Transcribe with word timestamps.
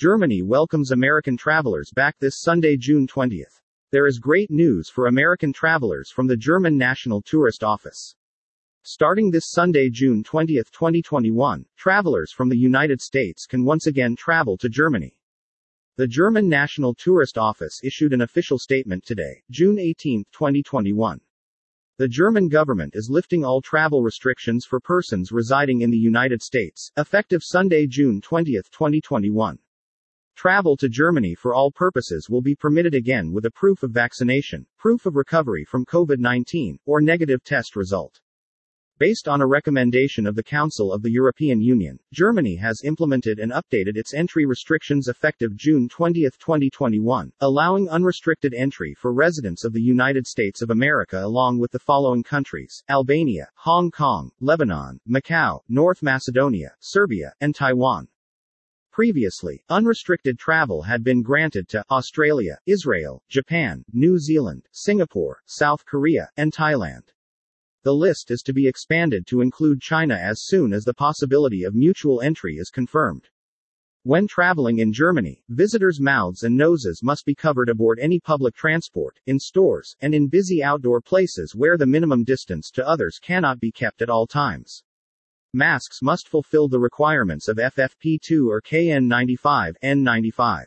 Germany 0.00 0.40
welcomes 0.40 0.92
American 0.92 1.36
travelers 1.36 1.90
back 1.94 2.18
this 2.18 2.40
Sunday, 2.40 2.78
June 2.78 3.06
20th. 3.06 3.60
There 3.90 4.06
is 4.06 4.18
great 4.18 4.50
news 4.50 4.88
for 4.88 5.08
American 5.08 5.52
travelers 5.52 6.10
from 6.10 6.26
the 6.26 6.38
German 6.38 6.78
National 6.78 7.20
Tourist 7.20 7.62
Office. 7.62 8.14
Starting 8.82 9.30
this 9.30 9.50
Sunday, 9.50 9.90
June 9.90 10.24
20, 10.24 10.54
2021, 10.54 11.66
travelers 11.76 12.32
from 12.32 12.48
the 12.48 12.56
United 12.56 13.02
States 13.02 13.44
can 13.44 13.62
once 13.62 13.86
again 13.86 14.16
travel 14.16 14.56
to 14.56 14.70
Germany. 14.70 15.18
The 15.96 16.08
German 16.08 16.48
National 16.48 16.94
Tourist 16.94 17.36
Office 17.36 17.78
issued 17.84 18.14
an 18.14 18.22
official 18.22 18.58
statement 18.58 19.04
today, 19.04 19.42
June 19.50 19.78
18, 19.78 20.24
2021. 20.32 21.20
The 21.98 22.08
German 22.08 22.48
government 22.48 22.96
is 22.96 23.10
lifting 23.12 23.44
all 23.44 23.60
travel 23.60 24.02
restrictions 24.02 24.64
for 24.64 24.80
persons 24.80 25.30
residing 25.30 25.82
in 25.82 25.90
the 25.90 25.98
United 25.98 26.40
States, 26.40 26.90
effective 26.96 27.42
Sunday, 27.44 27.86
June 27.86 28.22
20, 28.22 28.54
2021. 28.54 29.58
Travel 30.40 30.74
to 30.78 30.88
Germany 30.88 31.34
for 31.34 31.52
all 31.52 31.70
purposes 31.70 32.30
will 32.30 32.40
be 32.40 32.54
permitted 32.54 32.94
again 32.94 33.30
with 33.30 33.44
a 33.44 33.50
proof 33.50 33.82
of 33.82 33.90
vaccination, 33.90 34.66
proof 34.78 35.04
of 35.04 35.14
recovery 35.14 35.66
from 35.66 35.84
COVID 35.84 36.18
19, 36.18 36.78
or 36.86 37.02
negative 37.02 37.44
test 37.44 37.76
result. 37.76 38.22
Based 38.96 39.28
on 39.28 39.42
a 39.42 39.46
recommendation 39.46 40.26
of 40.26 40.34
the 40.34 40.42
Council 40.42 40.94
of 40.94 41.02
the 41.02 41.10
European 41.10 41.60
Union, 41.60 41.98
Germany 42.14 42.56
has 42.56 42.80
implemented 42.84 43.38
and 43.38 43.52
updated 43.52 43.98
its 43.98 44.14
entry 44.14 44.46
restrictions 44.46 45.08
effective 45.08 45.54
June 45.56 45.90
20, 45.90 46.22
2021, 46.22 47.30
allowing 47.40 47.90
unrestricted 47.90 48.54
entry 48.54 48.94
for 48.94 49.12
residents 49.12 49.62
of 49.62 49.74
the 49.74 49.82
United 49.82 50.26
States 50.26 50.62
of 50.62 50.70
America 50.70 51.22
along 51.22 51.58
with 51.58 51.70
the 51.70 51.78
following 51.78 52.22
countries 52.22 52.82
Albania, 52.88 53.50
Hong 53.56 53.90
Kong, 53.90 54.30
Lebanon, 54.40 55.00
Macau, 55.06 55.60
North 55.68 56.02
Macedonia, 56.02 56.72
Serbia, 56.80 57.34
and 57.42 57.54
Taiwan. 57.54 58.08
Previously, 58.92 59.62
unrestricted 59.68 60.36
travel 60.36 60.82
had 60.82 61.04
been 61.04 61.22
granted 61.22 61.68
to 61.68 61.84
Australia, 61.90 62.58
Israel, 62.66 63.22
Japan, 63.28 63.84
New 63.92 64.18
Zealand, 64.18 64.66
Singapore, 64.72 65.40
South 65.46 65.84
Korea, 65.84 66.28
and 66.36 66.52
Thailand. 66.52 67.04
The 67.82 67.94
list 67.94 68.32
is 68.32 68.42
to 68.42 68.52
be 68.52 68.66
expanded 68.66 69.28
to 69.28 69.42
include 69.42 69.80
China 69.80 70.14
as 70.14 70.42
soon 70.42 70.72
as 70.72 70.84
the 70.84 70.92
possibility 70.92 71.62
of 71.62 71.74
mutual 71.74 72.20
entry 72.20 72.56
is 72.56 72.68
confirmed. 72.68 73.28
When 74.02 74.26
traveling 74.26 74.78
in 74.80 74.92
Germany, 74.92 75.44
visitors' 75.48 76.00
mouths 76.00 76.42
and 76.42 76.56
noses 76.56 77.02
must 77.02 77.24
be 77.24 77.34
covered 77.34 77.68
aboard 77.68 77.98
any 78.00 78.18
public 78.18 78.54
transport, 78.54 79.20
in 79.26 79.38
stores, 79.38 79.94
and 80.00 80.14
in 80.14 80.26
busy 80.26 80.64
outdoor 80.64 81.00
places 81.00 81.54
where 81.54 81.76
the 81.76 81.86
minimum 81.86 82.24
distance 82.24 82.70
to 82.72 82.88
others 82.88 83.20
cannot 83.22 83.60
be 83.60 83.70
kept 83.70 84.02
at 84.02 84.10
all 84.10 84.26
times. 84.26 84.82
Masks 85.52 86.00
must 86.00 86.28
fulfill 86.28 86.68
the 86.68 86.78
requirements 86.78 87.48
of 87.48 87.56
FFP2 87.56 88.46
or 88.46 88.62
KN95, 88.62 89.74
N95. 89.82 90.66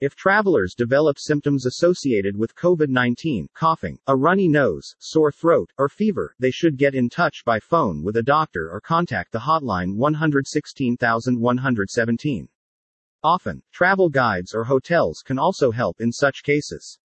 If 0.00 0.16
travelers 0.16 0.74
develop 0.74 1.20
symptoms 1.20 1.66
associated 1.66 2.36
with 2.36 2.56
COVID 2.56 2.88
19, 2.88 3.46
coughing, 3.54 4.00
a 4.08 4.16
runny 4.16 4.48
nose, 4.48 4.96
sore 4.98 5.30
throat, 5.30 5.70
or 5.78 5.88
fever, 5.88 6.34
they 6.40 6.50
should 6.50 6.76
get 6.76 6.96
in 6.96 7.08
touch 7.08 7.44
by 7.44 7.60
phone 7.60 8.02
with 8.02 8.16
a 8.16 8.24
doctor 8.24 8.68
or 8.72 8.80
contact 8.80 9.30
the 9.30 9.38
hotline 9.38 9.94
116117. 9.94 12.48
Often, 13.22 13.62
travel 13.70 14.08
guides 14.08 14.52
or 14.52 14.64
hotels 14.64 15.22
can 15.24 15.38
also 15.38 15.70
help 15.70 16.00
in 16.00 16.10
such 16.10 16.42
cases. 16.42 16.98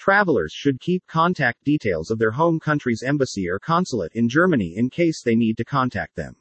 Travelers 0.00 0.50
should 0.50 0.80
keep 0.80 1.06
contact 1.06 1.62
details 1.62 2.10
of 2.10 2.18
their 2.18 2.30
home 2.30 2.58
country's 2.58 3.02
embassy 3.02 3.50
or 3.50 3.58
consulate 3.58 4.12
in 4.14 4.30
Germany 4.30 4.78
in 4.78 4.88
case 4.88 5.22
they 5.22 5.34
need 5.36 5.58
to 5.58 5.64
contact 5.64 6.16
them. 6.16 6.36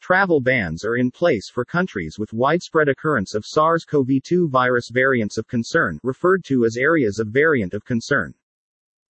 Travel 0.00 0.40
bans 0.40 0.84
are 0.84 0.96
in 0.96 1.12
place 1.12 1.48
for 1.48 1.64
countries 1.64 2.18
with 2.18 2.32
widespread 2.32 2.88
occurrence 2.88 3.36
of 3.36 3.46
SARS-CoV-2 3.46 4.50
virus 4.50 4.90
variants 4.92 5.38
of 5.38 5.46
concern, 5.46 6.00
referred 6.02 6.42
to 6.46 6.64
as 6.64 6.76
areas 6.76 7.20
of 7.20 7.28
variant 7.28 7.72
of 7.72 7.84
concern. 7.84 8.34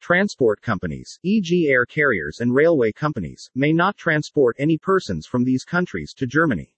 Transport 0.03 0.61
companies, 0.61 1.19
e.g. 1.23 1.69
air 1.71 1.87
carriers 1.87 2.41
and 2.41 2.55
railway 2.55 2.93
companies, 2.93 3.49
may 3.55 3.73
not 3.73 3.97
transport 3.97 4.55
any 4.59 4.77
persons 4.77 5.27
from 5.27 5.45
these 5.45 5.65
countries 5.65 6.13
to 6.13 6.27
Germany. 6.27 6.75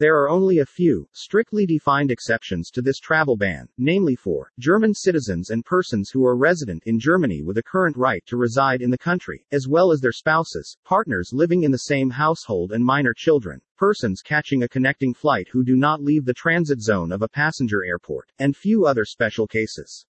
There 0.00 0.16
are 0.16 0.28
only 0.28 0.58
a 0.58 0.66
few, 0.66 1.08
strictly 1.12 1.66
defined 1.66 2.10
exceptions 2.10 2.68
to 2.70 2.82
this 2.82 2.98
travel 2.98 3.36
ban, 3.36 3.68
namely 3.78 4.16
for 4.16 4.50
German 4.58 4.92
citizens 4.92 5.50
and 5.50 5.64
persons 5.64 6.10
who 6.10 6.26
are 6.26 6.36
resident 6.36 6.82
in 6.84 6.98
Germany 6.98 7.42
with 7.42 7.58
a 7.58 7.62
current 7.62 7.96
right 7.96 8.20
to 8.26 8.36
reside 8.36 8.82
in 8.82 8.90
the 8.90 8.98
country, 8.98 9.46
as 9.52 9.68
well 9.68 9.92
as 9.92 10.00
their 10.00 10.10
spouses, 10.10 10.76
partners 10.84 11.30
living 11.32 11.62
in 11.62 11.70
the 11.70 11.78
same 11.78 12.10
household 12.10 12.72
and 12.72 12.84
minor 12.84 13.14
children, 13.14 13.60
persons 13.76 14.20
catching 14.20 14.64
a 14.64 14.68
connecting 14.68 15.14
flight 15.14 15.46
who 15.52 15.62
do 15.62 15.76
not 15.76 16.02
leave 16.02 16.24
the 16.24 16.34
transit 16.34 16.80
zone 16.80 17.12
of 17.12 17.22
a 17.22 17.28
passenger 17.28 17.84
airport, 17.84 18.32
and 18.40 18.56
few 18.56 18.86
other 18.86 19.04
special 19.04 19.46
cases. 19.46 20.06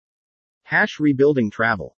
Hash 0.65 0.99
rebuilding 0.99 1.53
travel. 1.53 1.95